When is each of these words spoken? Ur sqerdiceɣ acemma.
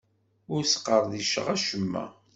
Ur 0.53 0.61
sqerdiceɣ 0.65 1.47
acemma. 1.55 2.05